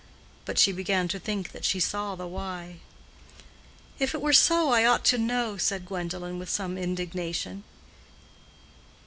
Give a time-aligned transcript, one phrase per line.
[0.45, 2.77] (But she began to think that she saw the why.)
[3.99, 7.63] "If it were so, I ought to know," said Gwendolen, with some indignation.